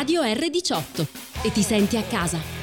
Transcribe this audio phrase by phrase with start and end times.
[0.00, 1.06] Radio R18
[1.42, 2.59] e ti senti a casa.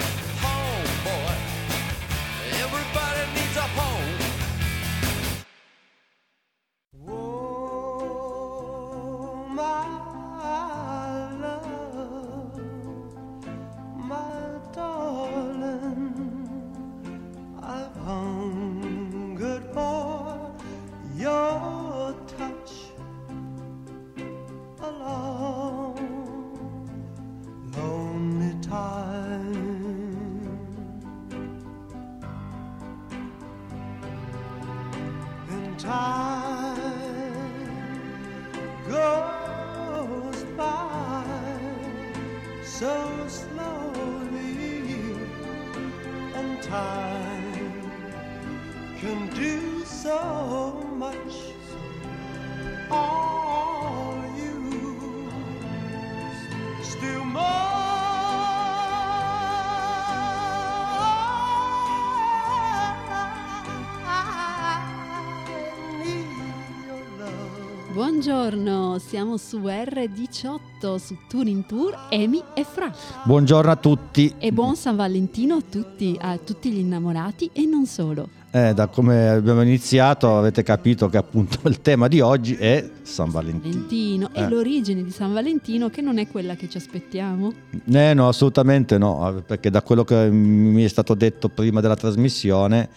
[69.17, 72.93] Siamo su R18 su Touring Tour, Emi e Fra.
[73.23, 74.31] Buongiorno a tutti.
[74.37, 78.29] E buon San Valentino a tutti, a tutti gli innamorati e non solo.
[78.51, 83.31] Eh, da come abbiamo iniziato avete capito che appunto il tema di oggi è San
[83.31, 83.73] Valentino.
[83.73, 84.49] Valentino e Eh.
[84.49, 87.52] l'origine di San Valentino che non è quella che ci aspettiamo.
[87.91, 92.87] Eh, no, assolutamente no, perché da quello che mi è stato detto prima della trasmissione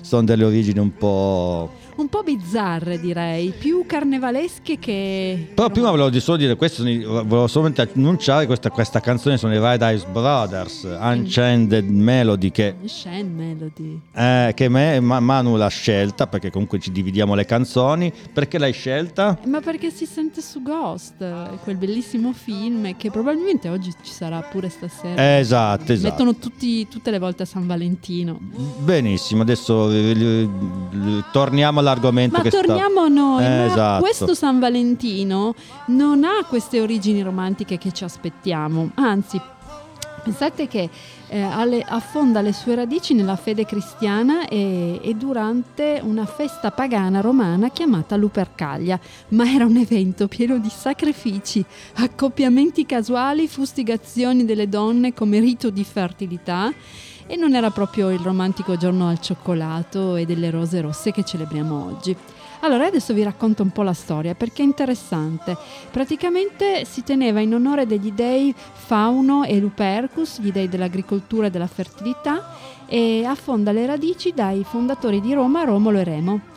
[0.00, 1.84] sono delle origini un po'...
[1.96, 5.48] Un po' bizzarre direi, più carnevalesche che...
[5.54, 9.80] Però prima volevo solo dire questo, volevo solamente annunciare questa, questa canzone sono i Red
[9.80, 12.74] Eyes Brothers, Unchained Melody, che,
[13.24, 13.98] Melody.
[14.12, 18.12] eh, che me, Ma- Manu l'ha scelta, perché comunque ci dividiamo le canzoni.
[18.30, 19.38] Perché l'hai scelta?
[19.46, 21.14] Ma perché si sente su Ghost,
[21.62, 25.38] quel bellissimo film che probabilmente oggi ci sarà pure stasera.
[25.38, 26.10] Esatto, esatto.
[26.10, 28.38] Mettono tutti, tutte le volte a San Valentino.
[28.80, 30.46] Benissimo, adesso eh,
[31.32, 34.02] torniamo all'argomento Ma che sta- torniamo a noi, Eh, esatto.
[34.02, 35.54] questo San Valentino
[35.86, 39.40] non ha queste origini romantiche che ci aspettiamo, anzi
[40.22, 40.90] pensate che
[41.28, 47.20] eh, alle- affonda le sue radici nella fede cristiana e, e durante una festa pagana
[47.20, 48.98] romana chiamata Lupercalia,
[49.28, 51.64] ma era un evento pieno di sacrifici,
[51.94, 56.72] accoppiamenti casuali, fustigazioni delle donne come rito di fertilità
[57.26, 61.84] e non era proprio il romantico giorno al cioccolato e delle rose rosse che celebriamo
[61.84, 62.16] oggi.
[62.60, 65.56] Allora adesso vi racconto un po' la storia perché è interessante.
[65.90, 71.66] Praticamente si teneva in onore degli dei Fauno e Lupercus, gli dei dell'agricoltura e della
[71.66, 72.54] fertilità,
[72.86, 76.54] e affonda le radici dai fondatori di Roma Romolo e Remo.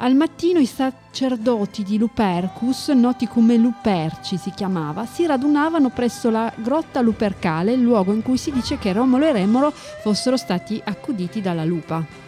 [0.00, 6.52] Al mattino i sacerdoti di Lupercus, noti come Luperci si chiamava, si radunavano presso la
[6.54, 11.40] grotta Lupercale, il luogo in cui si dice che Romolo e Remolo fossero stati accuditi
[11.40, 12.26] dalla lupa.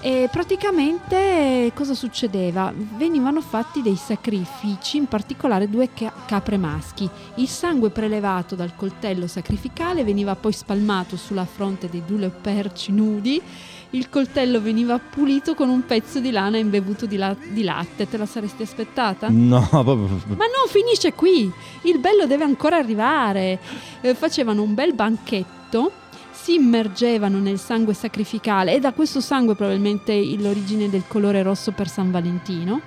[0.00, 2.72] E praticamente cosa succedeva?
[2.96, 7.10] Venivano fatti dei sacrifici, in particolare due ca- capre maschi.
[7.34, 13.42] Il sangue prelevato dal coltello sacrificale veniva poi spalmato sulla fronte dei due leoperci nudi.
[13.90, 18.06] Il coltello veniva pulito con un pezzo di lana imbevuto di, la- di latte.
[18.08, 19.28] Te la saresti aspettata?
[19.30, 21.50] No, proprio- Ma non finisce qui,
[21.82, 23.58] il bello deve ancora arrivare.
[24.02, 25.90] Eh, facevano un bel banchetto,
[26.32, 31.88] si immergevano nel sangue sacrificale e da questo sangue probabilmente l'origine del colore rosso per
[31.88, 32.80] San Valentino.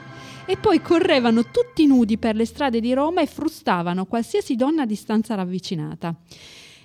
[0.45, 4.85] E poi correvano tutti nudi per le strade di Roma e frustavano qualsiasi donna a
[4.85, 6.13] distanza ravvicinata.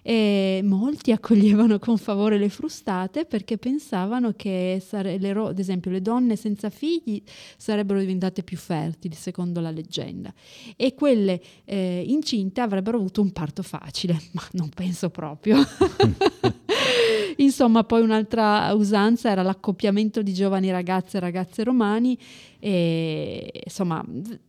[0.09, 5.91] E molti accoglievano con favore le frustate perché pensavano che, sare- le ro- ad esempio,
[5.91, 7.21] le donne senza figli
[7.57, 10.33] sarebbero diventate più fertili, secondo la leggenda,
[10.77, 15.57] e quelle eh, incinte avrebbero avuto un parto facile, ma non penso proprio.
[17.37, 22.19] Insomma, poi un'altra usanza era l'accoppiamento di giovani ragazze e ragazze romani
[22.59, 24.03] e insomma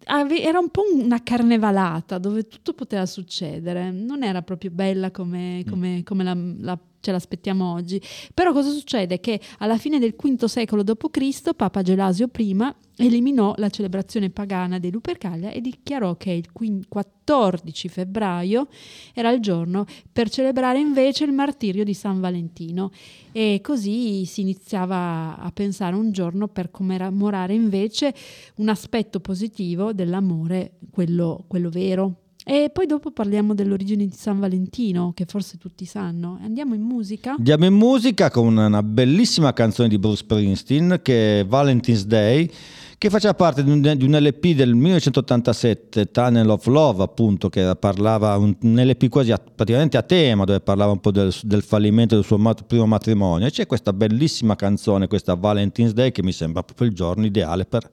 [0.06, 5.64] ave- era un po' una carnevalata dove tutto poteva succedere, non era proprio bella come,
[5.70, 8.02] come- come la, la- ce l'aspettiamo oggi.
[8.34, 9.20] Però cosa succede?
[9.20, 11.54] Che alla fine del V secolo d.C.
[11.56, 17.88] Papa Gelasio I eliminò la celebrazione pagana dei Lupercalia e dichiarò che il quin- 14
[17.88, 18.68] febbraio
[19.14, 22.92] era il giorno per celebrare invece il martirio di San Valentino
[23.32, 28.14] e così si iniziava a pensare un giorno per commemorare invece
[28.56, 32.27] un aspetto positivo dell'amore, quello, quello vero.
[32.50, 36.40] E poi dopo parliamo dell'origine di San Valentino, che forse tutti sanno.
[36.42, 37.32] Andiamo in musica?
[37.34, 42.50] Andiamo in musica con una bellissima canzone di Bruce Springsteen che è Valentine's Day
[42.98, 47.76] che faceva parte di un, di un LP del 1987, Tunnel of Love, appunto, che
[47.78, 51.64] parlava un, un LP quasi a- praticamente a tema, dove parlava un po' del, del
[51.64, 53.46] fallimento del suo mat- primo matrimonio.
[53.46, 57.66] E c'è questa bellissima canzone, questa Valentine's Day, che mi sembra proprio il giorno ideale
[57.66, 57.88] per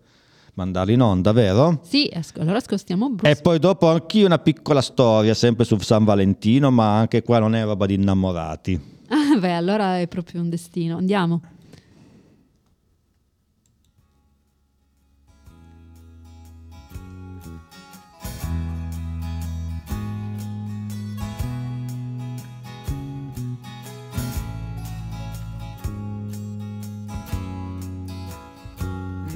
[0.55, 1.81] mandarla in onda, vero?
[1.83, 3.31] Sì, asco- allora ascoltiamo Bruce.
[3.31, 7.55] E poi dopo anch'io una piccola storia, sempre su San Valentino, ma anche qua non
[7.55, 8.81] è roba di innamorati.
[9.09, 10.97] Ah, beh, allora è proprio un destino.
[10.97, 11.41] Andiamo.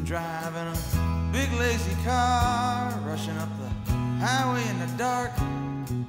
[0.05, 0.88] Driving
[2.09, 3.93] car, rushing up the
[4.25, 5.31] highway in the dark.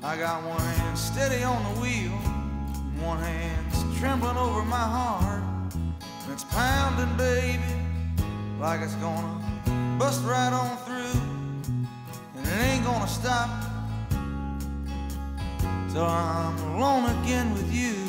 [0.01, 2.15] I got one hand steady on the wheel,
[3.05, 5.43] one hand's trembling over my heart.
[6.23, 7.73] And it's pounding, baby,
[8.61, 9.35] like it's gonna
[9.99, 11.21] bust right on through.
[12.35, 13.49] And it ain't gonna stop
[15.91, 18.08] till I'm alone again with you.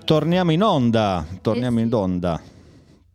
[0.00, 1.86] E torniamo in onda, torniamo Eh sì.
[1.86, 2.40] in onda,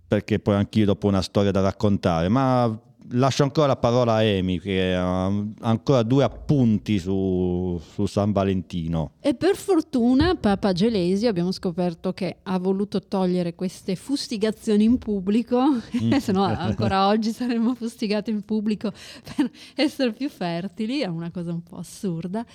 [0.08, 2.80] perché poi anch'io dopo una storia da raccontare, ma
[3.14, 5.26] lascio ancora la parola a Amy, che ha
[5.62, 9.14] ancora due appunti su, su San Valentino.
[9.20, 15.80] E per fortuna Papa Gelesio abbiamo scoperto che ha voluto togliere queste fustigazioni in pubblico,
[16.20, 18.92] se no ancora oggi saremmo fustigati in pubblico
[19.36, 22.46] per essere più fertili, è una cosa un po' assurda.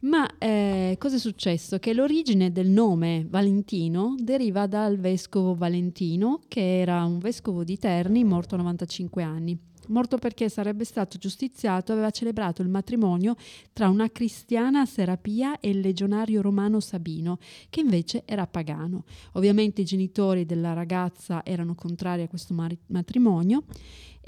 [0.00, 1.80] Ma eh, cosa è successo?
[1.80, 8.22] Che l'origine del nome Valentino deriva dal vescovo Valentino, che era un vescovo di Terni,
[8.22, 9.58] morto a 95 anni.
[9.88, 13.34] morto perché sarebbe stato giustiziato, aveva celebrato il matrimonio
[13.72, 17.38] tra una cristiana Serapia e il legionario romano Sabino,
[17.68, 19.04] che invece era pagano.
[19.32, 23.64] Ovviamente i genitori della ragazza erano contrari a questo mari- matrimonio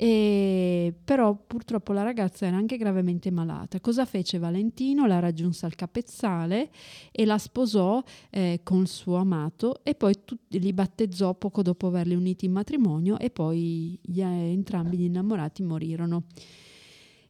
[0.02, 3.80] e però purtroppo la ragazza era anche gravemente malata.
[3.80, 5.06] Cosa fece Valentino?
[5.06, 6.70] La raggiunse al capezzale
[7.12, 11.88] e la sposò eh, con il suo amato e poi tu- li battezzò poco dopo
[11.88, 16.24] averli uniti in matrimonio e poi gli- entrambi gli innamorati morirono.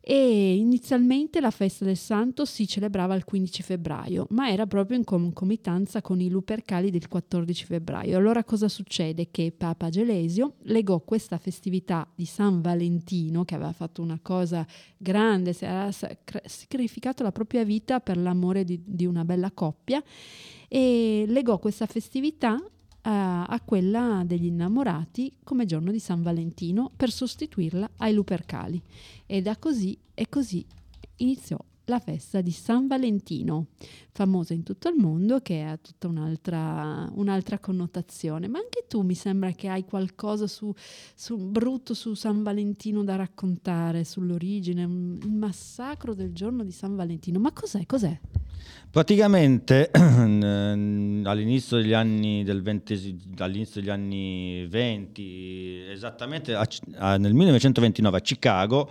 [0.03, 5.05] E inizialmente la festa del santo si celebrava il 15 febbraio, ma era proprio in
[5.05, 8.17] concomitanza con i Lupercali del 14 febbraio.
[8.17, 9.31] Allora cosa succede?
[9.31, 14.67] Che Papa Gelesio legò questa festività di San Valentino, che aveva fatto una cosa
[14.97, 20.03] grande, si era sacrificato la propria vita per l'amore di, di una bella coppia,
[20.67, 22.59] e legò questa festività
[23.03, 28.81] a, quella degli innamorati come giorno di San Valentino per sostituirla ai Lupercali.
[29.27, 30.65] E da così e così
[31.17, 31.59] iniziò
[31.91, 33.67] la festa di San Valentino,
[34.13, 38.49] famosa in tutto il mondo, che ha tutta un'altra, un'altra connotazione.
[38.49, 40.73] Ma anche tu mi sembra che hai qualcosa su,
[41.15, 47.39] su brutto su San Valentino da raccontare, sull'origine, il massacro del giorno di San Valentino.
[47.39, 47.85] Ma cos'è?
[47.85, 48.19] Cos'è?
[48.91, 56.67] Praticamente all'inizio degli anni del 20, all'inizio degli anni 20, esattamente a-
[56.97, 58.91] a- nel 1929 a Chicago,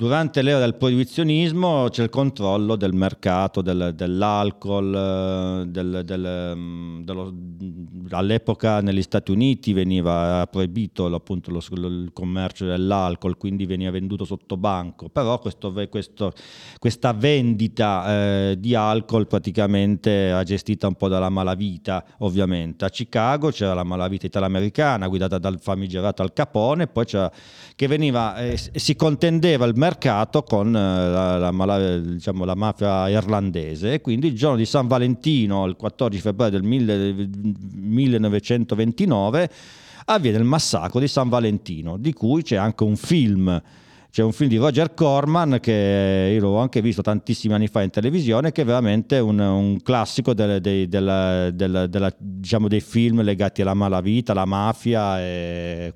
[0.00, 7.02] durante l'era del proibizionismo c'è il controllo del mercato del- dell'alcol, eh, del- del, mm,
[7.02, 7.34] dello-
[8.12, 14.56] all'epoca negli Stati Uniti veniva proibito appunto lo- il commercio dell'alcol, quindi veniva venduto sotto
[14.56, 16.32] banco, però questo, questo,
[16.78, 22.86] questa vendita eh, di alcol praticamente era gestita un po' dalla malavita, ovviamente.
[22.86, 27.30] A Chicago c'era la malavita italoamericana guidata dal famigerato Al Capone, poi c'era,
[27.76, 29.88] che veniva, eh, si contendeva il mercato
[30.46, 34.86] con eh, la, la mala- diciamo, la mafia irlandese e quindi il giorno di San
[34.86, 37.14] Valentino, il 14 febbraio del mille-
[37.74, 39.50] 1929,
[40.06, 43.60] avviene il massacro di San Valentino, di cui c'è anche un film.
[44.10, 47.90] C'è un film di Roger Corman che io l'ho anche visto tantissimi anni fa in
[47.90, 53.22] televisione, che è veramente un, un classico delle- dei, della- della- della- diciamo dei film
[53.22, 55.94] legati alla malavita, alla mafia e,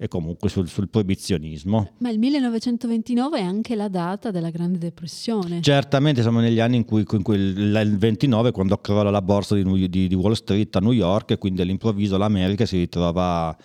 [0.00, 1.90] e comunque sul, sul proibizionismo.
[1.98, 5.60] Ma il 1929 è anche la data della Grande Depressione.
[5.60, 9.56] Certamente siamo negli anni in cui, in cui il, il 29, quando crolla la borsa
[9.56, 13.56] di, di- di Wall Street a New York, e quindi all'improvviso l'America si ritrova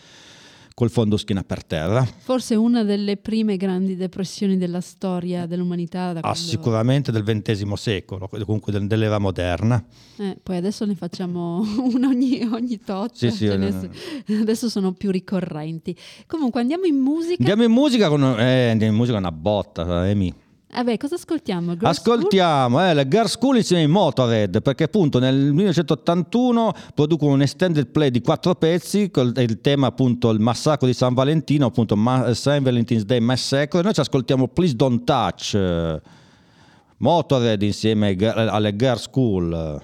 [0.73, 2.03] col fondo schiena per terra.
[2.03, 6.13] Forse una delle prime grandi depressioni della storia dell'umanità.
[6.13, 9.83] Da Ah, quando- sicuramente del XX secolo, comunque del- dell'era moderna.
[10.17, 11.61] Eh, poi adesso ne facciamo
[11.93, 13.13] una ogni, ogni tot.
[13.13, 13.89] Sì, sì, so-
[14.41, 15.95] adesso sono più ricorrenti.
[16.27, 17.35] Comunque andiamo in musica.
[17.39, 20.09] Andiamo in musica con eh, andiamo in musica una botta,
[20.73, 20.83] Amy.
[20.85, 21.75] Vabbè, cosa ascoltiamo?
[21.77, 27.41] Girls' Ascoltiamo eh, le Girl School insieme ai Motorhead perché appunto nel 1981 producono un
[27.41, 31.95] extended play di quattro pezzi col il tema appunto il massacro di San Valentino appunto
[31.95, 36.01] Ma- Saint Valentine's Day Massacre e noi ci ascoltiamo Please Don't Touch eh,
[36.97, 39.81] Motorhead insieme Girl- alle Girl School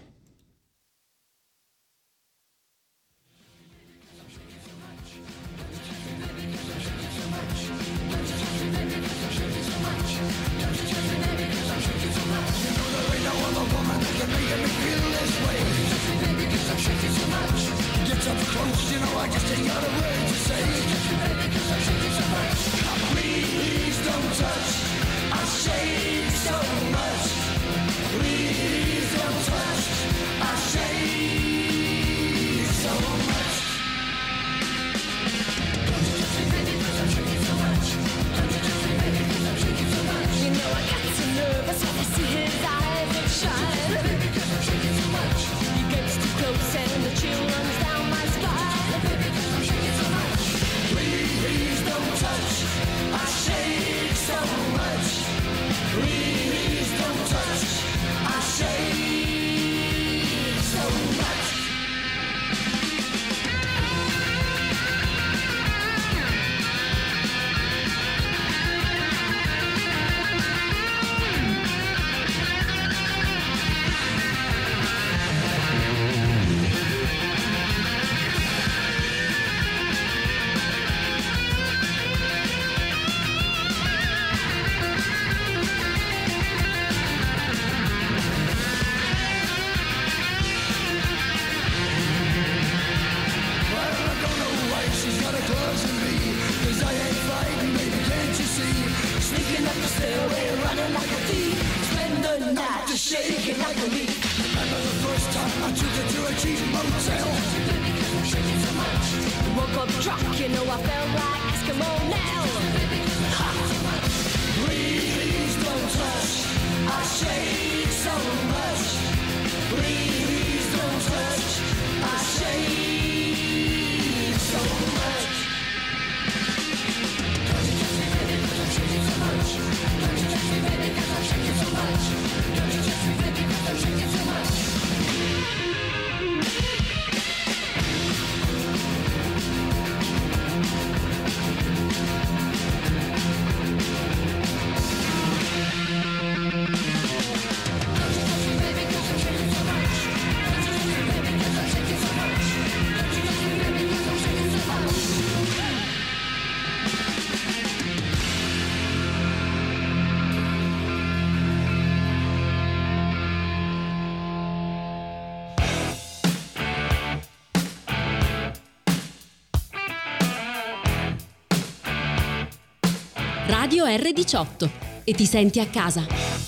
[173.59, 174.69] Radio R18
[175.03, 176.38] e ti senti a casa.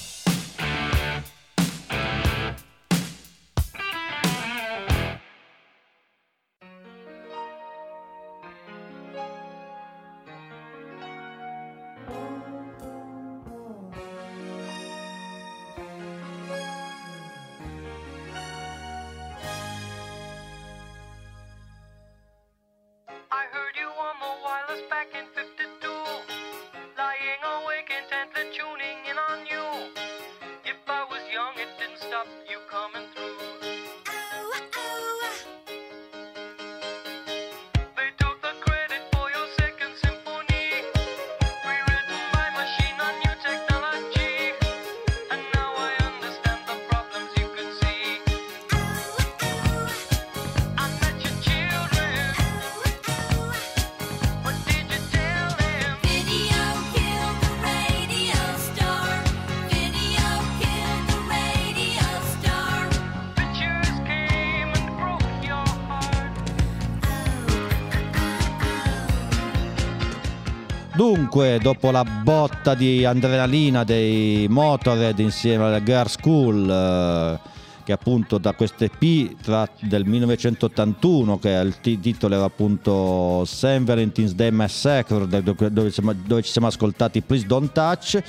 [71.33, 77.39] Dunque, dopo la botta di adrenalina dei Motorhead insieme alla Girl School, eh,
[77.85, 83.79] che appunto da questo EP tra- del 1981, che il ti- titolo era appunto St.
[83.79, 88.21] Valentine's Day Massacre, dove, dove siamo- dove ci siamo ascoltati Please Don't Touch,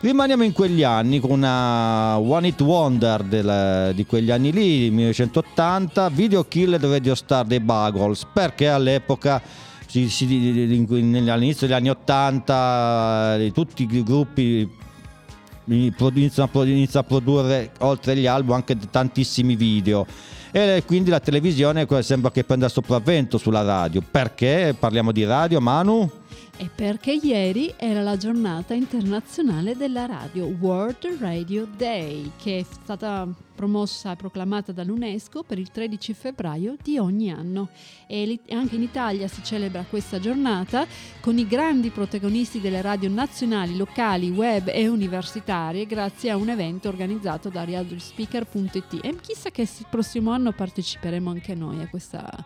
[0.00, 6.08] rimaniamo in quegli anni con una One Hit Wonder del- di quegli anni lì, 1980,
[6.08, 9.40] Video Killer Radio Star dei Buggles, perché all'epoca
[9.90, 10.86] si- si-
[11.28, 14.68] all'inizio degli anni 80 eh, tutti i gruppi
[15.64, 20.06] iniziano a, produrre oltre agli album anche tantissimi video.
[20.52, 24.02] E quindi la televisione sembra che prenda sopravvento sulla radio.
[24.08, 24.74] Perché?
[24.78, 26.10] Parliamo di radio Manu?
[26.60, 33.26] E perché ieri era la giornata internazionale della radio, World Radio Day, che è stata
[33.54, 37.70] promossa e proclamata dall'UNESCO per il 13 febbraio di ogni anno.
[38.06, 40.86] E anche in Italia si celebra questa giornata
[41.20, 46.88] con i grandi protagonisti delle radio nazionali, locali, web e universitarie grazie a un evento
[46.88, 48.98] organizzato da radiospeaker.it.
[49.00, 52.44] E chissà che il prossimo anno parteciperemo anche noi a questa,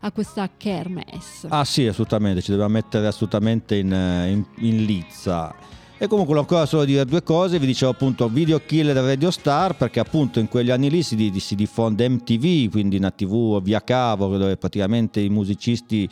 [0.00, 1.46] a questa kermesse.
[1.50, 5.54] Ah sì assolutamente ci dobbiamo mettere assolutamente in, eh, in- in lizza
[6.02, 9.76] e comunque volevo ancora solo dire due cose vi dicevo appunto Video Killer Radio Star
[9.76, 14.36] perché appunto in quegli anni lì si, si diffonde MTV quindi una tv via cavo
[14.38, 16.08] dove praticamente i musicisti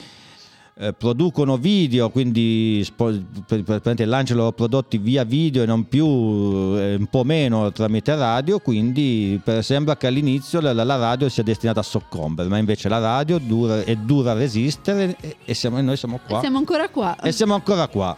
[0.80, 3.06] eh, producono video, quindi spo-
[3.46, 7.72] per- praticamente lanciano i loro prodotti via video e non più, eh, un po' meno
[7.72, 12.88] tramite radio, quindi sembra che all'inizio la, la- radio sia destinata a soccombere, ma invece
[12.88, 16.38] la radio dura- è dura a resistere e, e siamo- e noi siamo qua.
[16.38, 17.16] E siamo ancora qua.
[17.20, 18.16] E siamo ancora qua.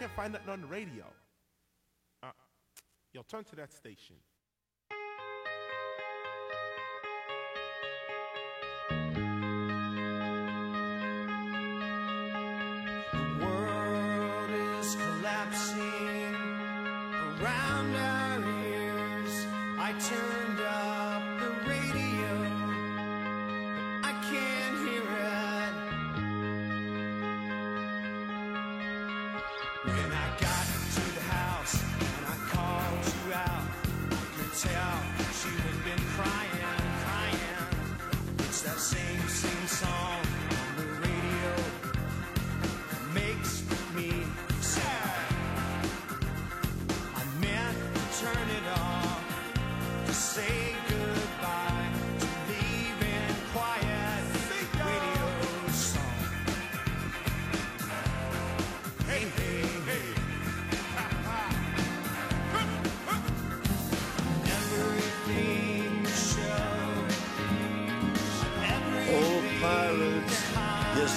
[0.00, 1.04] Can't find nothing on the radio.
[2.22, 2.30] Uh,
[3.12, 4.16] yo, turn to that station.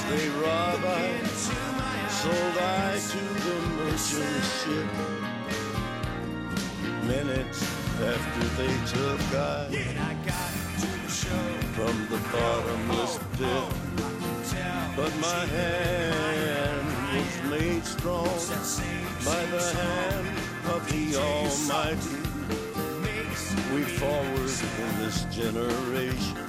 [0.10, 1.24] They rob I.
[2.10, 4.90] Sold I to the merchant ship.
[7.04, 7.62] Minutes
[8.02, 9.74] after they took I
[11.74, 13.64] from the bottomless pit.
[14.96, 16.86] But my hand
[17.18, 18.28] was made strong
[19.26, 20.28] by the hand
[20.68, 22.18] of the Almighty.
[23.74, 26.44] We forward in this generation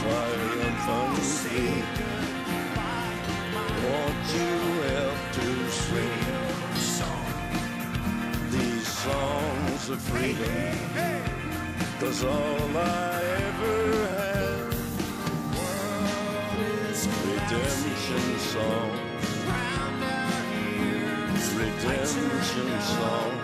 [0.00, 1.72] triumphantly.
[3.84, 4.52] Won't you
[4.90, 6.24] help to sing
[8.50, 10.78] these songs of freedom?
[12.00, 14.34] Cause all I ever had
[17.24, 18.90] redemption song.
[21.56, 23.43] Redemption song.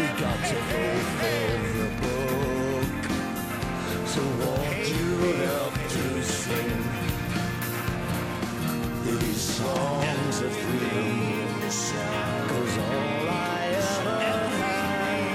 [0.00, 3.04] We got to fulfill the book.
[4.06, 5.12] So won't you
[5.44, 6.80] help to sing
[9.04, 11.60] these songs of freedom?
[11.60, 14.18] Cause all I ever
[14.56, 15.28] had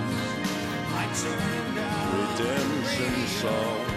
[2.17, 3.88] Redemption songs.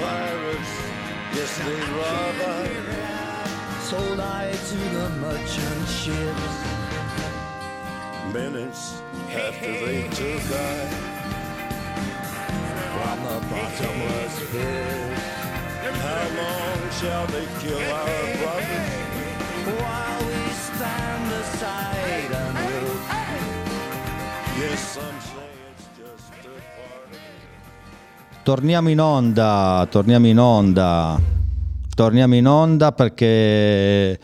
[0.00, 0.74] Pirates,
[1.34, 2.68] yes they rob I.
[3.80, 6.54] Sold I to the merchant ships.
[8.32, 9.02] Minutes
[9.34, 11.18] after they took I
[12.94, 15.18] from the bottomless pit.
[16.04, 18.88] How long shall they kill our brothers?
[19.80, 22.54] While we stand aside and
[22.86, 23.02] look.
[24.58, 25.47] Yes, some
[28.48, 31.20] Torniamo in onda, torniamo in onda,
[31.94, 34.18] torniamo in onda perché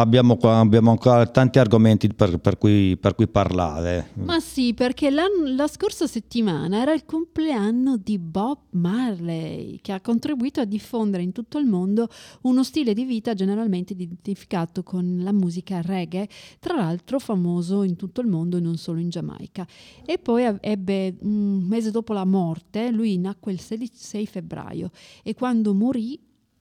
[0.00, 4.10] abbiamo, abbiamo ancora tanti argomenti per, per cui, per cui parlare.
[4.14, 5.26] Ma sì, perché la,
[5.68, 11.58] scorsa settimana era il compleanno di Bob Marley, che ha contribuito a diffondere in tutto
[11.58, 12.08] il mondo
[12.42, 16.28] uno stile di vita generalmente identificato con la musica reggae,
[16.60, 19.66] tra l'altro famoso in tutto il mondo e non solo in Giamaica.
[20.04, 24.90] E poi ebbe un mese dopo la morte, lui nacque il 16 6 febbraio
[25.22, 26.18] e quando morì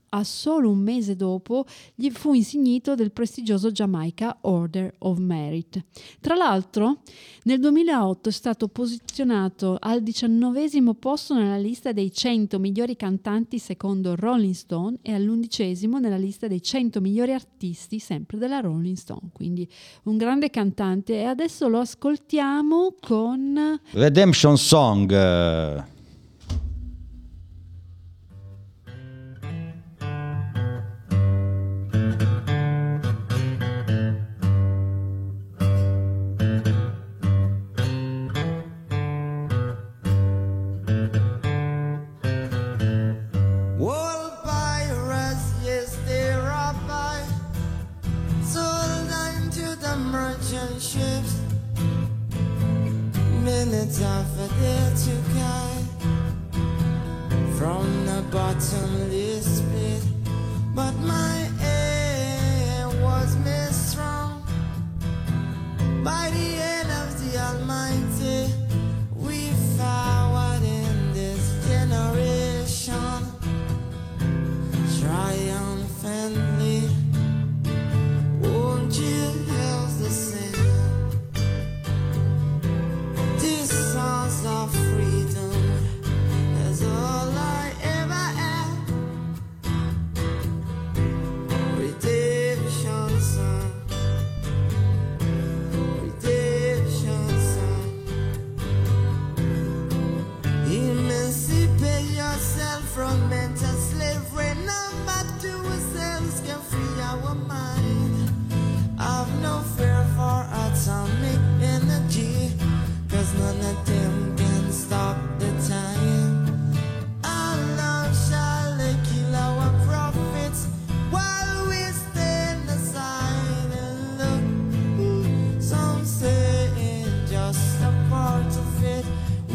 [0.10, 1.66] a solo un mese dopo
[1.96, 5.84] gli fu insignito del prestigioso Jamaica Order of Merit.
[6.20, 7.02] Tra l'altro,
[7.44, 14.16] nel 2008 è stato posizionato al diciannovesimo posto nella lista dei 100 migliori cantanti secondo
[14.16, 19.30] Rolling Stone e all'undicesimo nella lista dei 100 migliori artisti sempre della Rolling Stone.
[19.34, 19.68] Quindi
[20.04, 25.96] un grande cantante e adesso lo ascoltiamo con Redemption Song.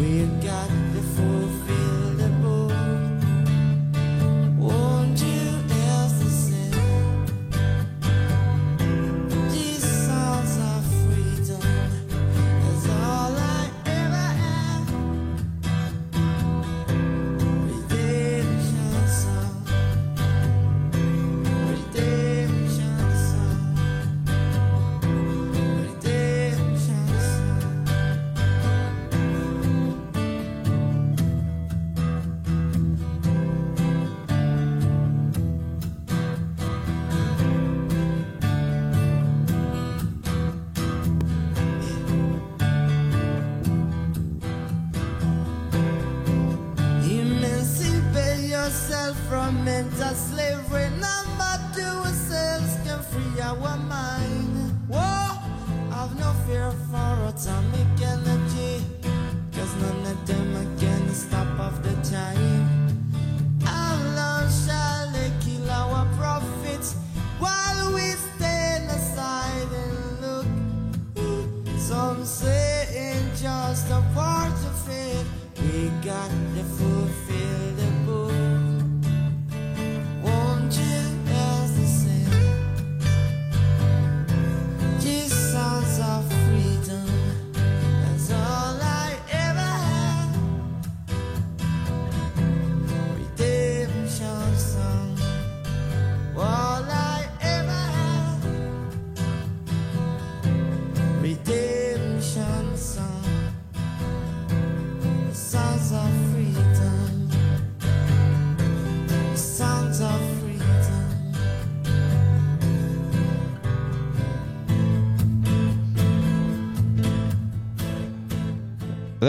[0.03, 0.52] We've got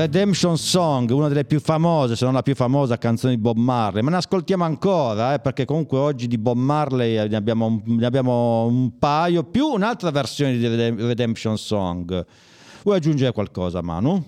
[0.03, 4.01] Redemption Song, una delle più famose, se non la più famosa canzone di Bob Marley,
[4.01, 8.05] ma ne ascoltiamo ancora, eh, perché comunque oggi di Bob Marley ne abbiamo, un- ne
[8.05, 12.25] abbiamo un paio, più un'altra versione di Redem- Redemption Song.
[12.83, 14.25] Vuoi aggiungere qualcosa, Manu?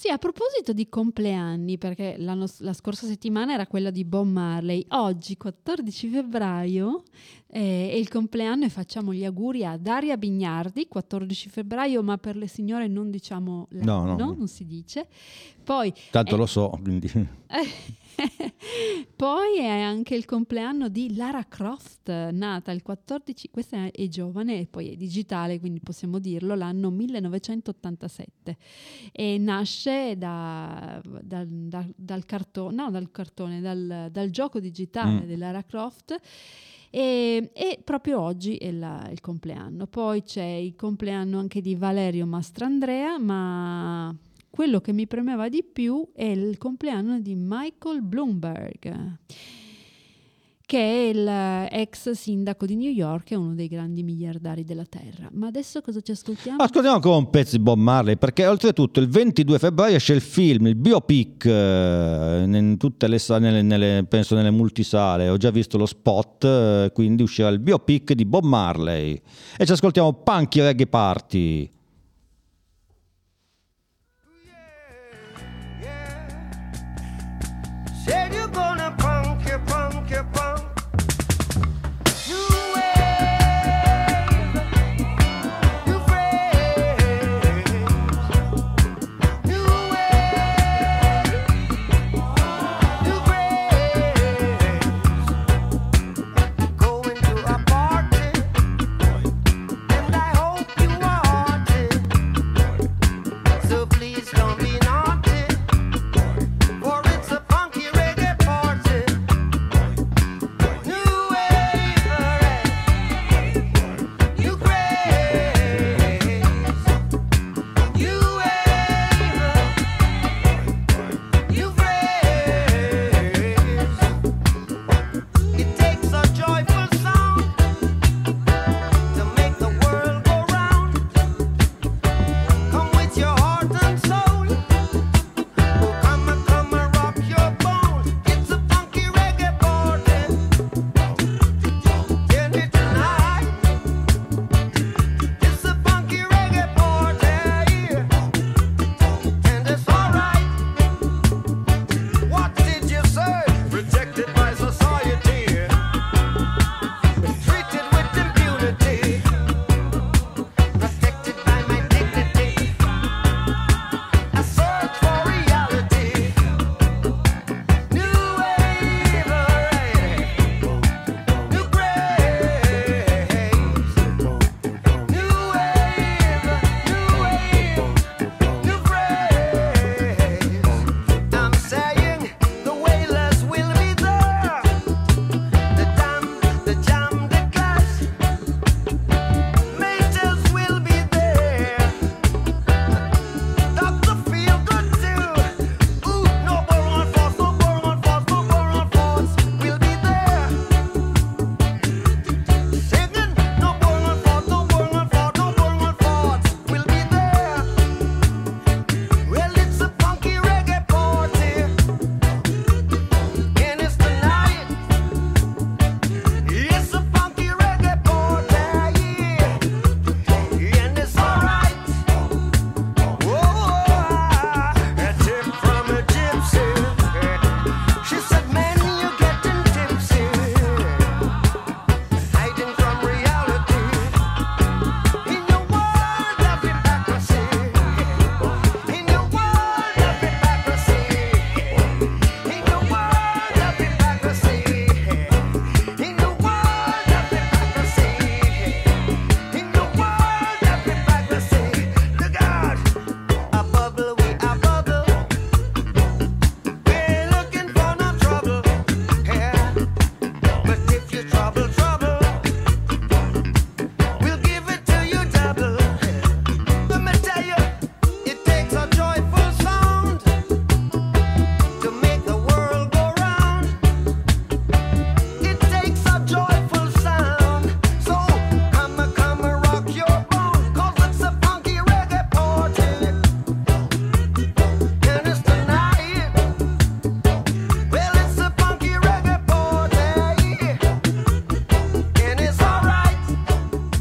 [0.00, 5.36] Sì, a proposito di compleanni, perché la scorsa settimana era quella di Bob Marley, oggi
[5.36, 7.02] 14 febbraio
[7.48, 12.36] eh, è il compleanno e facciamo gli auguri a Daria Bignardi, 14 febbraio, ma per
[12.36, 14.34] le signore non diciamo No, l'anno, no.
[14.38, 15.06] non si dice.
[15.62, 17.06] Poi Tanto è- lo so, quindi...
[19.16, 24.60] Poi è anche il compleanno di Lara Croft, nata il 14, questa è, è giovane
[24.60, 28.56] e poi è digitale, quindi possiamo dirlo, l'anno 1987.
[29.12, 35.26] E nasce da- dal, dal- dal cartone, no, dal cartone, dal, dal gioco digitale Mm.
[35.26, 36.16] di Lara Croft.
[36.92, 39.86] E, e proprio oggi è la- il compleanno.
[39.86, 44.14] Poi c'è il compleanno anche di Valerio Mastrandrea, ma
[44.50, 49.18] quello che mi premeva di più è il compleanno di Michael Bloomberg,
[50.66, 54.84] che è il eh, ex sindaco di New York e uno dei grandi miliardari della
[54.84, 55.28] terra.
[55.32, 56.62] Ma adesso cosa ci ascoltiamo?
[56.62, 60.66] Ascoltiamo ancora un pezzo di Bob Marley, perché oltretutto il 22 febbraio esce il film,
[60.66, 65.86] il biopic, eh, in tutte le sale, nelle- penso nelle multisale, ho già visto lo
[65.86, 69.20] spot, eh, quindi uscirà il biopic di Bob Marley.
[69.56, 71.70] E ci ascoltiamo Punky Reggae Party.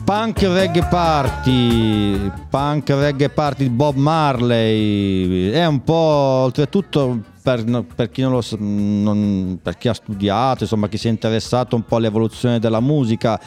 [0.09, 7.63] Punk Reggae Party, Punk Reggae Party di Bob Marley, è un po' oltretutto per,
[7.95, 11.97] per chi lo non- per chi ha studiato, insomma chi si è interessato un po'
[11.97, 13.39] all'evoluzione della musica.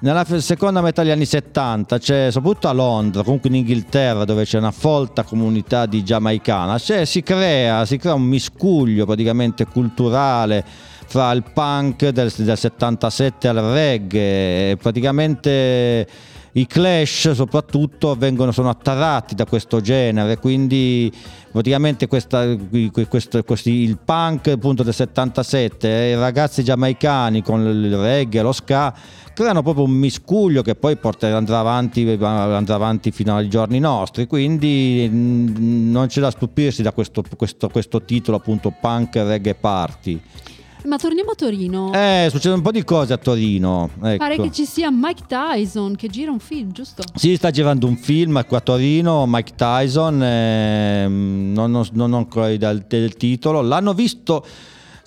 [0.00, 4.58] Nella seconda metà degli anni 70 c'è soprattutto a Londra, comunque in Inghilterra dove c'è
[4.58, 10.62] una folta comunità di giamaicana, si, crea, si crea un miscuglio praticamente culturale
[11.08, 16.06] fra il punk del, del 77 al reggae, praticamente
[16.52, 21.10] i Clash soprattutto vengono, sono attratti da questo genere, quindi
[21.50, 22.54] praticamente questa-
[23.08, 28.52] questo- questi- il punk appunto del 77 e i ragazzi giamaicani con il reggae lo
[28.52, 28.94] ska
[29.32, 34.26] creano proprio un miscuglio che poi porterà, andrà, avanti, andrà avanti fino ai giorni nostri,
[34.26, 40.20] quindi mm, non c'è da stupirsi da questo, questo- questo titolo appunto punk reggae party.
[40.88, 41.92] Ma torniamo a Torino.
[41.92, 43.90] Eh, succede un po' di cose a Torino.
[44.02, 44.16] Ecco.
[44.16, 47.02] Pare che ci sia Mike Tyson che gira un film, giusto?
[47.14, 52.16] Sì, sta girando un film qua a Torino, Mike Tyson, ehm, non, non, non ho
[52.16, 53.60] ancora idea del titolo.
[53.60, 54.42] L'hanno visto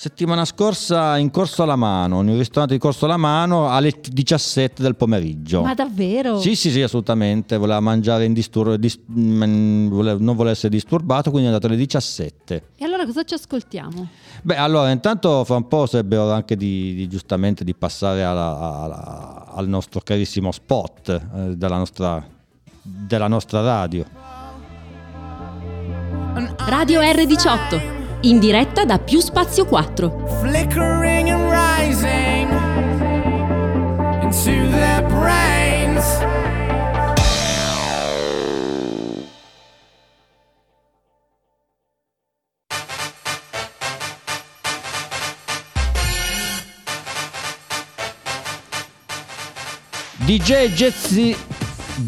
[0.01, 4.81] settimana scorsa in Corso alla Mano, in un ristorante di Corso alla Mano alle 17
[4.81, 5.61] del pomeriggio.
[5.61, 6.39] Ma davvero?
[6.39, 7.55] Sì, sì, sì, assolutamente.
[7.55, 12.63] Voleva mangiare in distur- dis- mm, non vuole essere disturbato, quindi è andato alle 17.
[12.77, 14.07] E allora cosa ci ascoltiamo?
[14.41, 18.57] Beh, allora, intanto fra un po' sarebbe ora anche di, di- giustamente di passare alla-
[18.57, 22.25] alla- al nostro carissimo spot eh, della, nostra,
[22.81, 24.03] della nostra radio.
[26.65, 30.39] Radio R18, in diretta da Più Spazio 4.
[30.41, 32.49] flickering and rising
[34.21, 36.05] into their brains.
[50.25, 51.35] DJ Jazzy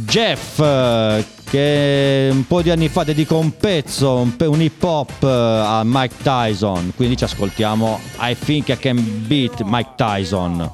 [0.05, 5.22] Jeff che un po' di anni fa dedicò un pezzo, un, pe- un hip hop
[5.22, 10.72] eh, a Mike Tyson, quindi ci ascoltiamo I Think I Can Beat Mike Tyson.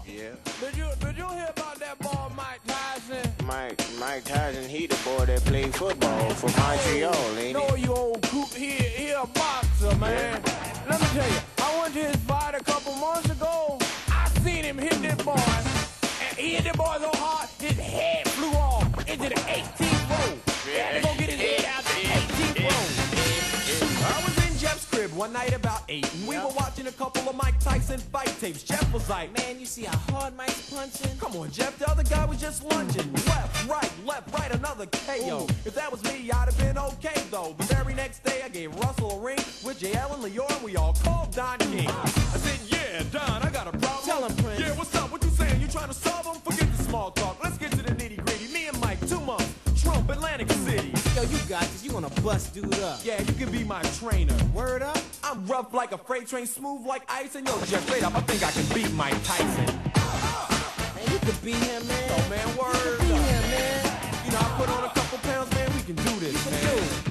[3.43, 8.21] Mike, Mike Tyson, he the boy that played football for Montreal, ain't No, you old
[8.29, 10.41] coot, he, he a boxer, man.
[10.87, 13.77] Let me tell you, I went to his fight a couple months ago.
[14.07, 17.38] I seen him hit that boy, and he hit that boy so hard,
[25.29, 28.63] one night about 8, and we were watching a couple of Mike Tyson fight tapes.
[28.63, 31.17] Jeff was like, man, you see how hard Mike's punching?
[31.19, 33.13] Come on, Jeff, the other guy was just lunging.
[33.13, 35.45] Left, right, left, right, another KO.
[35.65, 37.53] If that was me, I'd have been okay, though.
[37.59, 40.75] The very next day, I gave Russell a ring with JL and Leor, and we
[40.77, 41.87] all called Don King.
[41.87, 42.07] I
[42.37, 44.05] said, yeah, Don, I got a problem.
[44.05, 44.59] Tell him, Prince.
[44.61, 45.11] Yeah, what's up?
[45.11, 45.61] What you saying?
[45.61, 46.41] You trying to solve them?
[46.41, 47.37] Forget the small talk.
[47.43, 48.51] Let's get to the nitty gritty.
[48.51, 49.53] Me and Mike, two months.
[49.79, 50.91] Trump, Atlantic City.
[51.15, 51.78] Yo, you got this.
[51.89, 52.99] You gonna bust dude up.
[53.03, 54.35] Yeah, you can be my trainer.
[54.53, 54.99] Word up?
[55.23, 58.21] I'm rough like a freight train, smooth like ice, and yo, Jeff, straight up, I
[58.21, 59.65] think I can beat Mike Tyson.
[59.65, 62.09] Man, you could beat him, man.
[62.09, 63.85] Yo, man, word beat him, man.
[64.23, 65.67] You know, I put on a couple pounds, man.
[65.75, 66.77] We can do this, man.
[66.77, 67.08] Extra,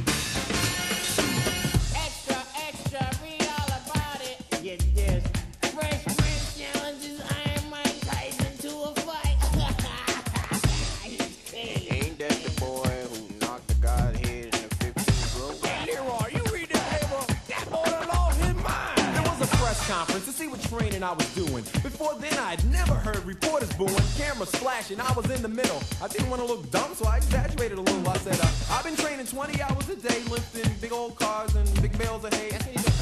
[21.02, 21.64] I was doing.
[21.82, 25.00] Before then, I'd never heard reporters booing, cameras flashing.
[25.00, 25.80] I was in the middle.
[26.02, 28.08] I didn't want to look dumb, so I exaggerated a little.
[28.08, 31.66] I said, uh, I've been training 20 hours a day, lifting big old cars and
[31.82, 32.50] big bales of hay.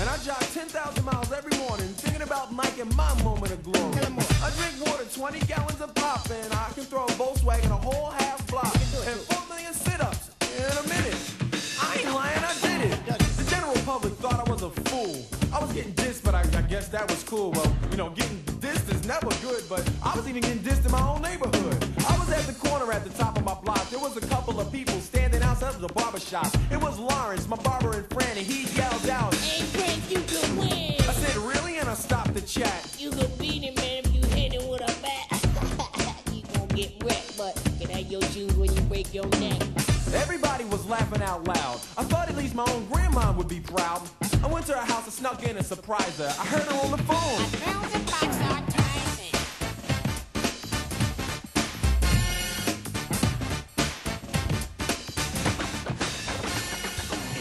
[0.00, 3.96] And I jog 10,000 miles every morning, thinking about Mike and my moment of glory.
[4.42, 8.10] I drink water 20 gallons of pop, and I can throw a Volkswagen a whole
[8.10, 8.74] half block.
[9.06, 11.16] And 4 million sit-ups in a minute.
[11.80, 13.18] I ain't lying, I did it.
[13.36, 15.45] The general public thought I was a fool.
[15.56, 17.50] I was getting dissed, but I, I guess that was cool.
[17.52, 20.92] Well, you know, getting dissed is never good, but I was even getting dissed in
[20.92, 21.82] my own neighborhood.
[22.06, 23.88] I was at the corner at the top of my block.
[23.88, 26.48] There was a couple of people standing outside of the barber shop.
[26.70, 30.58] It was Lawrence, my barber and friend, and he yelled out, Hey, Prince, you could
[30.58, 30.92] win.
[31.00, 31.78] I said, really?
[31.78, 32.94] And I stopped the chat.
[32.98, 36.22] You could beat him, man, if you hit him with a bat.
[36.34, 39.62] you gonna get wrecked, but get out your shoes when you break your neck.
[40.12, 41.80] Everybody was laughing out loud.
[41.96, 44.02] I thought at least my own grandma would be proud.
[44.44, 46.26] I went to her house and snuck in and surprised her.
[46.26, 48.45] I heard her on the phone.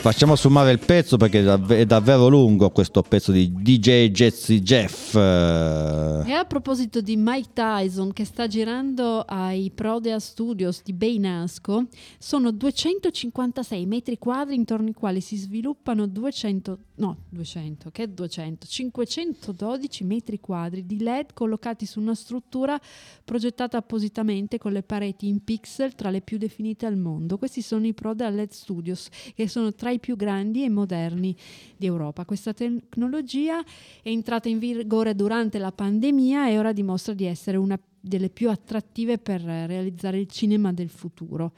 [0.06, 4.60] Facciamo sommare il pezzo perché è, dav- è davvero lungo questo pezzo di DJ Jazzy
[4.60, 5.16] Jeff.
[5.16, 11.88] E a proposito di Mike Tyson che sta girando ai Prodea Studios di Beinasco,
[12.20, 20.04] sono 256 metri quadri intorno ai quali si sviluppano 200, no 200, che 200, 512
[20.04, 22.80] metri quadri di LED collocati su una struttura
[23.24, 27.40] progettata appositamente con le pareti in pixel tra le più definite al mondo.
[27.40, 31.36] Questi sono i Prodea LED Studios che sono tra i più grandi e moderni
[31.76, 32.26] di Europa.
[32.26, 33.64] Questa tecnologia
[34.02, 38.50] è entrata in vigore durante la pandemia e ora dimostra di essere una delle più
[38.50, 41.54] attrattive per realizzare il cinema del futuro.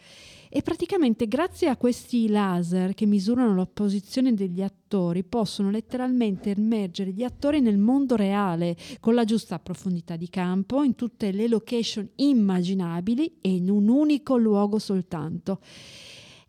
[0.49, 7.11] E praticamente grazie a questi laser che misurano la posizione degli attori possono letteralmente immergere
[7.11, 12.07] gli attori nel mondo reale con la giusta profondità di campo in tutte le location
[12.15, 15.59] immaginabili e in un unico luogo soltanto.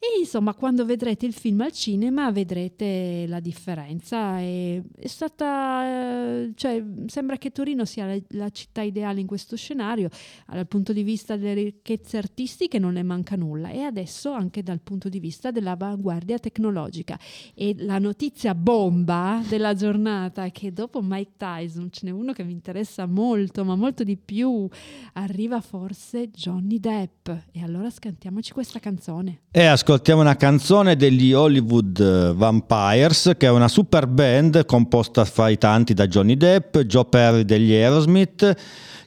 [0.01, 4.39] E insomma, quando vedrete il film al cinema vedrete la differenza.
[4.39, 9.57] È, è stata, eh, cioè, sembra che Torino sia la, la città ideale in questo
[9.57, 10.09] scenario.
[10.47, 14.81] Dal punto di vista delle ricchezze artistiche non ne manca nulla e adesso anche dal
[14.81, 17.19] punto di vista dell'avanguardia tecnologica.
[17.53, 22.45] E la notizia bomba della giornata è che dopo Mike Tyson ce n'è uno che
[22.45, 24.69] mi interessa molto, ma molto di più.
[25.15, 27.29] Arriva forse Johnny Depp.
[27.51, 29.41] E allora scantiamoci questa canzone.
[29.51, 35.49] E ascoltiamo una canzone degli Hollywood eh, Vampires, che è una super band composta fra
[35.49, 38.55] i tanti da Johnny Depp, Joe Perry degli Aerosmith,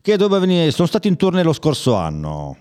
[0.02, 2.58] che venire, sono stati in tournée lo scorso anno.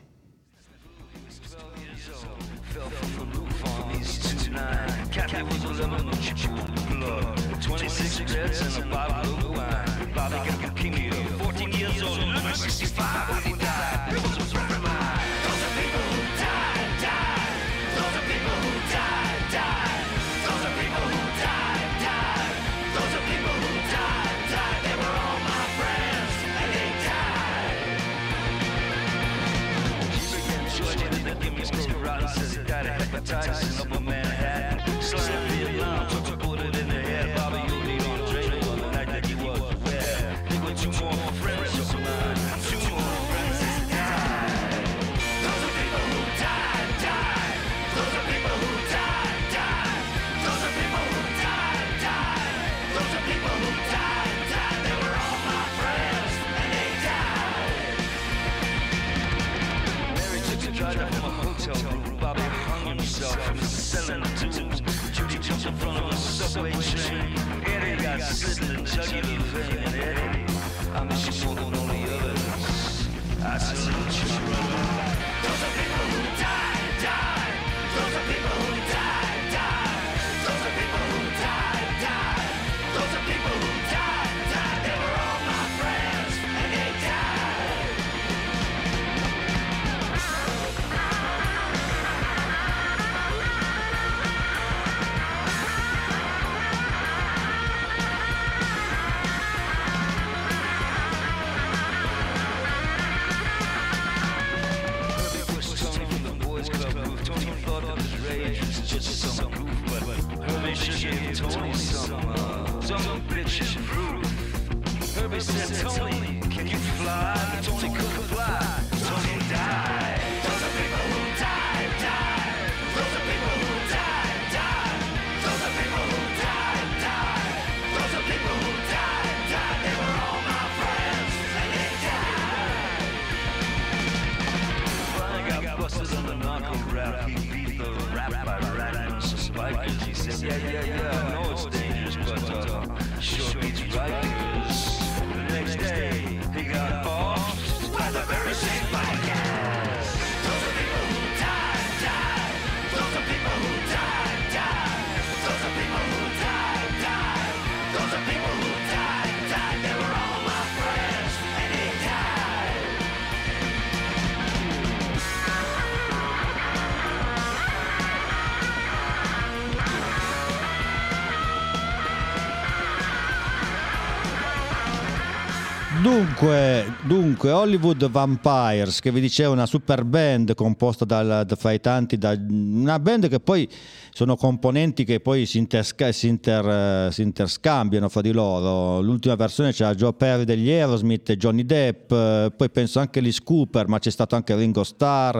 [176.41, 181.81] Dunque, dunque, Hollywood Vampires, che vi dicevo, una super band composta dal, da- fra i
[181.83, 183.69] tanti, da, una band che poi
[184.11, 189.03] sono componenti che poi si, intersca- si inter- si interscambiano fra di loro.
[189.03, 193.99] L'ultima versione c'era Joe Perry degli Aerosmith Johnny Depp, poi penso anche Liz Cooper, ma
[193.99, 195.39] c'è stato anche Ringo Starr,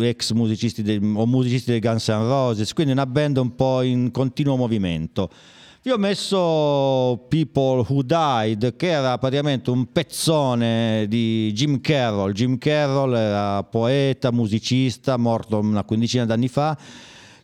[0.00, 4.10] ex musicisti dei- o musicisti dei Guns N' Roses, quindi una band un po' in
[4.12, 5.28] continuo movimento.
[5.86, 12.32] Vi ho messo People Who Died, che era praticamente un pezzone di Jim Carroll.
[12.32, 16.76] Jim Carroll era poeta, musicista, morto una quindicina d'anni fa,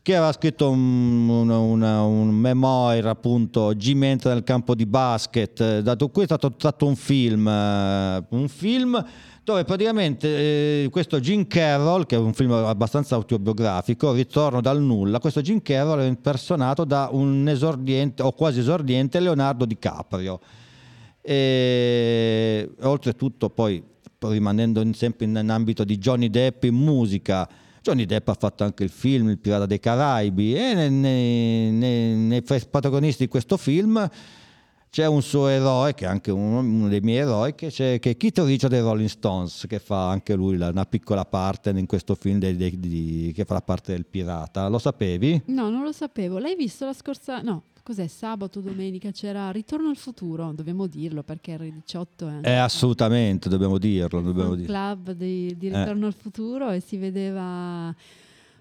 [0.03, 5.79] che aveva scritto un, un, una- un memoir, appunto, Jim entra nel campo di basket.
[5.79, 9.07] Dato qui è stato tratto un film, eh, un film
[9.45, 15.19] dove praticamente eh, questo Jim Carroll, che è un film abbastanza autobiografico, ritorno dal nulla,
[15.19, 20.41] questo Jim Carroll è impersonato da un esordiente o quasi esordiente Leonardo DiCaprio.
[21.21, 23.83] E oltretutto poi
[24.19, 27.49] rimanendo in- sempre in, in ambito di Johnny Depp in musica,
[27.81, 32.43] Johnny Depp ha fatto anche il film Il Pirata dei Caraibi e nei, nei- nei-
[32.43, 34.09] protagonisti di questo film
[34.93, 38.11] c'è un suo eroe, che è anche uno, uno dei miei eroi, che, c'è, che
[38.11, 41.87] è Keith Richard dei Rolling Stones, che fa anche lui la- una piccola parte in
[41.87, 44.69] questo film dei- dei- di- che fa la parte del pirata.
[44.69, 45.45] Lo sapevi?
[45.47, 46.37] No, non lo sapevo.
[46.37, 47.41] L'hai visto la scorsa...
[47.41, 48.07] No, cos'è?
[48.07, 52.55] Sabato, domenica c'era Ritorno al futuro, dobbiamo dirlo perché era il 18 è anche Eh,
[52.57, 54.21] assolutamente, dobbiamo dirlo.
[54.21, 54.75] Dobbiamo dirlo.
[54.75, 55.79] club di, di Eh.
[55.79, 57.95] Ritorno al futuro e si vedeva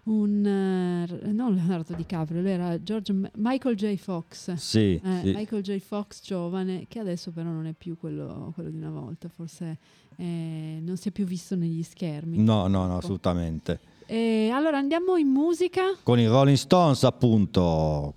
[0.04, 0.45] un...
[0.45, 3.95] eh, non Leonardo DiCaprio, lui era George M- Michael J.
[3.97, 4.54] Fox.
[4.54, 5.32] Sì, Eh, sì.
[5.36, 5.78] Michael J.
[5.80, 9.78] Fox giovane, che adesso però non è più quello, quello di una volta, forse
[10.18, 12.38] eh, non si è più visto negli schermi.
[12.41, 13.80] No, no, no, assolutamente.
[14.06, 15.84] E allora andiamo in musica.
[16.04, 18.16] Con i Rolling Stones, appunto.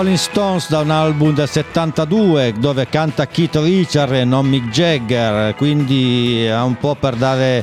[0.00, 5.54] Rolling Stones da un album del 72 dove canta Keith Richard e non Mick Jagger,
[5.56, 7.62] quindi è un po' per dare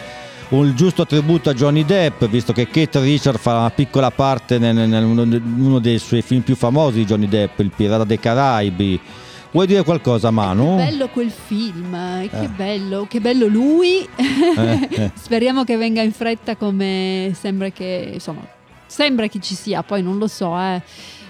[0.50, 5.42] un giusto tributo a Johnny Depp, visto che Keith Richard fa una piccola parte in
[5.58, 9.02] uno, dei suoi film più famosi di Johnny Depp, Il Pirata dei Caraibi.
[9.50, 10.76] Vuoi dire qualcosa, Manu?
[10.76, 12.50] Bello quel film, eh, che Eh.
[12.50, 14.08] bello, che bello lui.
[14.16, 15.12] Eh, eh.
[15.18, 18.46] Speriamo che venga in fretta come sembra che, insomma,
[18.86, 20.84] sembra che ci sia, poi non lo so, eh.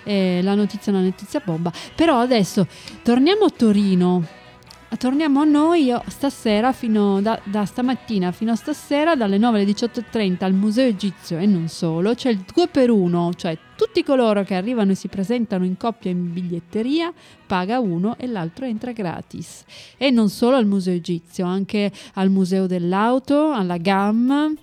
[0.07, 1.71] Eh, la notizia è una notizia bomba.
[1.93, 2.65] Però adesso
[3.03, 4.25] torniamo a Torino.
[4.97, 9.69] Torniamo a noi io stasera fino da, da stamattina fino a stasera dalle 9 alle
[9.69, 14.43] 18.30 al Museo Egizio e non solo c'è il 2 per 1 cioè tutti coloro
[14.43, 17.11] che arrivano e si presentano in coppia in biglietteria
[17.45, 19.65] paga uno e l'altro entra gratis
[19.97, 24.55] e non solo al Museo Egizio anche al Museo dell'Auto alla GAM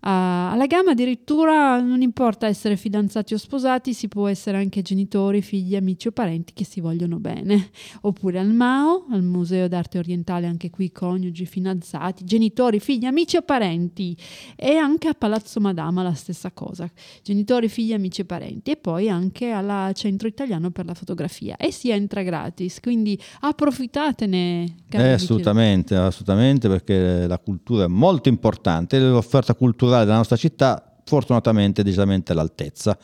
[0.00, 5.74] alla gamma addirittura non importa essere fidanzati o sposati, si può essere anche genitori, figli,
[5.74, 7.70] amici o parenti che si vogliono bene.
[8.02, 13.42] Oppure al MAO, al Museo d'Arte Orientale, anche qui coniugi, fidanzati, genitori, figli, amici o
[13.42, 14.16] parenti.
[14.54, 16.88] E anche a Palazzo Madama la stessa cosa,
[17.22, 18.70] genitori, figli, amici e parenti.
[18.70, 21.56] E poi anche al Centro Italiano per la Fotografia.
[21.56, 24.76] E si entra gratis, quindi approfittatene.
[24.90, 31.82] Eh, assolutamente, assolutamente, perché la cultura è molto importante l'offerta culturale della nostra città fortunatamente
[31.82, 32.96] decisamente all'altezza.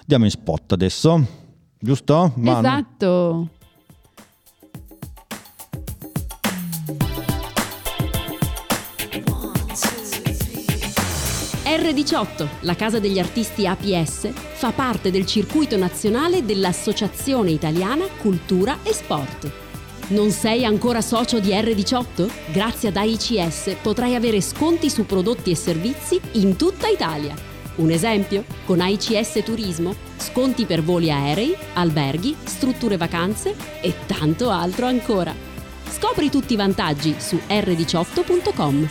[0.00, 1.26] Andiamo in spot adesso,
[1.78, 2.32] giusto?
[2.36, 2.58] Manu?
[2.58, 3.48] Esatto.
[11.64, 18.92] R18, la casa degli artisti APS, fa parte del circuito nazionale dell'Associazione Italiana Cultura e
[18.92, 19.65] Sport.
[20.08, 22.52] Non sei ancora socio di R18?
[22.52, 27.34] Grazie ad AICS potrai avere sconti su prodotti e servizi in tutta Italia.
[27.76, 28.44] Un esempio?
[28.64, 35.34] Con AICS Turismo, sconti per voli aerei, alberghi, strutture vacanze e tanto altro ancora.
[35.90, 38.88] Scopri tutti i vantaggi su r18.com.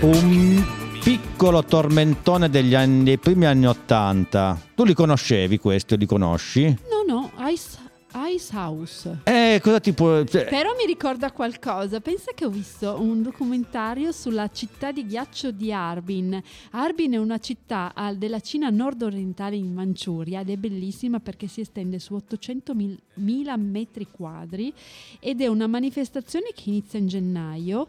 [0.00, 0.64] Un
[1.02, 4.56] piccolo tormentone degli anni, dei primi anni Ottanta.
[4.74, 6.78] Tu li conoscevi questi o li conosci?
[6.88, 7.78] No, no, Ice,
[8.26, 9.20] Ice House.
[9.24, 10.24] Eh, cosa ti può...
[10.24, 12.00] cioè, Però mi ricorda qualcosa.
[12.00, 16.42] Pensa che ho visto un documentario sulla città di ghiaccio di Harbin.
[16.70, 21.60] Harbin è una città al- della Cina nord-orientale in Manciuria ed è bellissima perché si
[21.60, 24.72] estende su 800.000 metri quadri
[25.20, 27.88] ed è una manifestazione che inizia in gennaio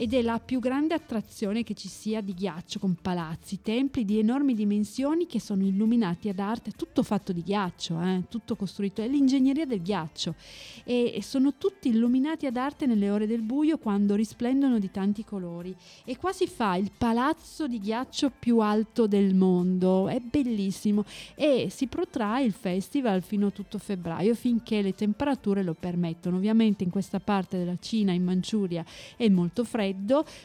[0.00, 4.18] ed è la più grande attrazione che ci sia di ghiaccio con palazzi, templi di
[4.18, 9.08] enormi dimensioni che sono illuminati ad arte, tutto fatto di ghiaccio, eh, tutto costruito, è
[9.08, 10.36] l'ingegneria del ghiaccio.
[10.84, 15.76] E, sono tutti illuminati ad arte nelle ore del buio quando risplendono di tanti colori.
[16.06, 21.04] E qua si fa il palazzo di ghiaccio più alto del mondo, è bellissimo.
[21.34, 26.36] E si protrae il festival fino a tutto febbraio finché le temperature lo permettono.
[26.36, 28.82] Ovviamente in questa parte della Cina, in Manciuria,
[29.14, 29.88] è molto freddo,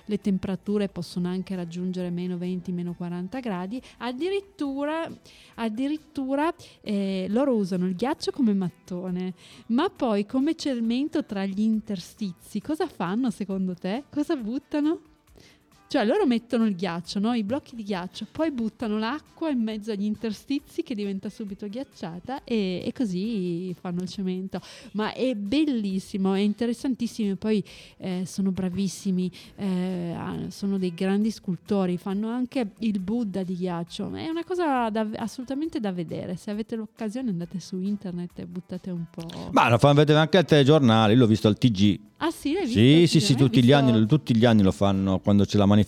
[0.06, 5.10] le temperature possono anche raggiungere meno 20, meno 40 gradi, addirittura,
[5.56, 9.34] addirittura eh, loro usano il ghiaccio come mattone,
[9.68, 14.04] ma poi come cemento tra gli interstizi, cosa fanno secondo te?
[14.10, 15.14] Cosa buttano?
[15.96, 17.34] Cioè loro mettono il ghiaccio, no?
[17.34, 22.44] i blocchi di ghiaccio, poi buttano l'acqua in mezzo agli interstizi che diventa subito ghiacciata
[22.44, 24.60] e, e così fanno il cemento.
[24.92, 27.32] Ma è bellissimo, è interessantissimo.
[27.32, 27.64] e Poi
[28.00, 30.16] eh, sono bravissimi, eh,
[30.50, 34.14] sono dei grandi scultori, fanno anche il Buddha di ghiaccio.
[34.16, 36.36] È una cosa da- assolutamente da vedere.
[36.36, 39.50] Se avete l'occasione andate su internet e buttate un po'.
[39.54, 42.00] Ma lo fanno vedere anche al telegiornale, io l'ho visto al TG.
[42.18, 42.80] Ah sì, l'hai visto?
[42.80, 45.84] Sì, sì, Sì, tutti gli, anni, tutti gli anni lo fanno, quando c'è la manifestazione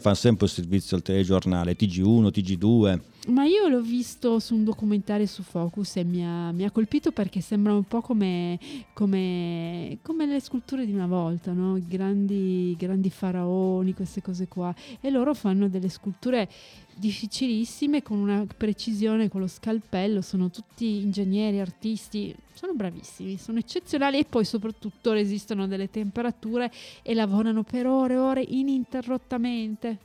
[0.00, 3.00] fanno sempre il servizio al telegiornale, TG1, TG2.
[3.28, 7.12] Ma io l'ho visto su un documentario su Focus e mi ha, mi ha colpito
[7.12, 8.58] perché sembra un po' come,
[8.94, 11.78] come, come le sculture di una volta, no?
[11.86, 14.74] Grandi, grandi faraoni, queste cose qua.
[15.02, 16.48] E loro fanno delle sculture
[16.94, 24.20] difficilissime con una precisione, con lo scalpello, sono tutti ingegneri, artisti, sono bravissimi, sono eccezionali
[24.20, 26.72] e poi soprattutto resistono a delle temperature
[27.02, 29.98] e lavorano per ore e ore ininterrottamente.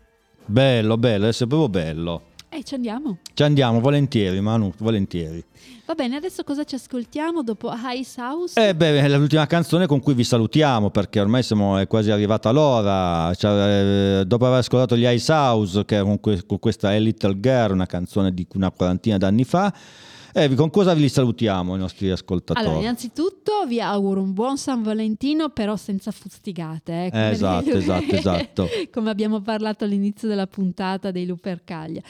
[0.46, 2.32] Bello, bello, è proprio bello.
[2.56, 3.18] E ci andiamo.
[3.34, 5.44] Ci andiamo, volentieri, Manu, volentieri.
[5.88, 8.70] Va bene, adesso cosa ci ascoltiamo dopo Ice House?
[8.70, 12.52] Eh beh, è l'ultima canzone con cui vi salutiamo perché ormai siamo, è quasi arrivata
[12.52, 13.34] l'ora.
[13.34, 17.40] Cioè, eh, dopo aver ascoltato gli Ice House, che con, que- con questa A Little
[17.40, 19.74] Girl, una canzone di una quarantina d'anni fa,
[20.34, 22.66] eh, vi- con cosa vi salutiamo i nostri ascoltatori?
[22.66, 27.06] Allora, innanzitutto vi auguro un buon San Valentino, però senza fustigate.
[27.06, 28.68] eh, come esatto, dei- esatto, esatto.
[28.92, 32.02] come abbiamo parlato all'inizio della puntata dei Lupercaglia.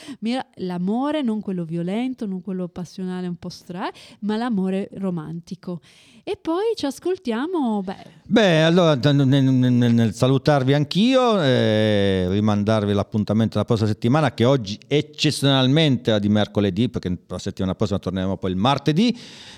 [0.56, 3.90] L'amore, non quello violento, non quello passionale un po' stra,
[4.22, 5.82] ma l'amore romantico.
[6.26, 13.58] E poi ci ascoltiamo, beh, Beh, allora nel, nel- nel- salutarvi anch'io, eh, rimandarvi l'appuntamento
[13.58, 18.52] la prossima settimana, che oggi eccezionalmente è di mercoledì, perché la settimana prossima torneremo poi
[18.52, 19.14] il martedì.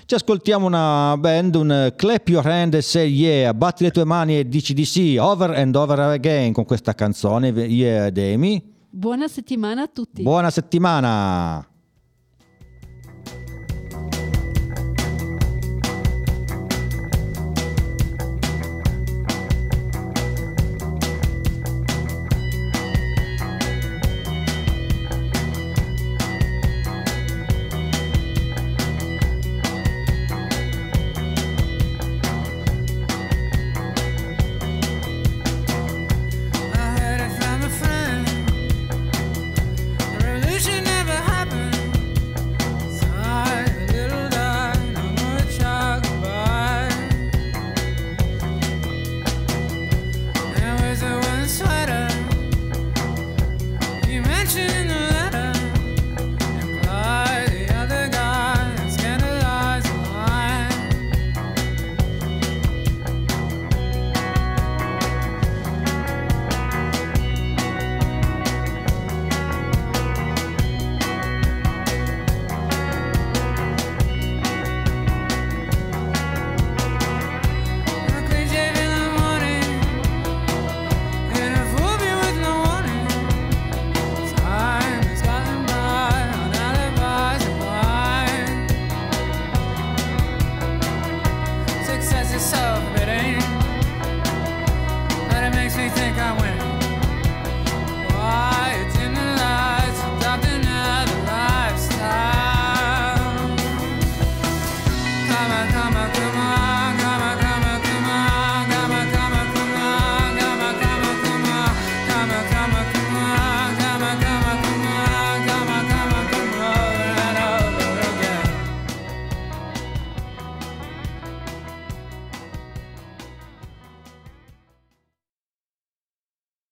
[0.06, 4.04] Ci ascoltiamo una band, un eh, clap your hand e say yeah, batti le tue
[4.04, 8.74] mani e dici di sì, over and over again con questa canzone, Yeah Demi.
[8.90, 10.22] buona settimana a tutti.
[10.22, 11.64] Buona settimana!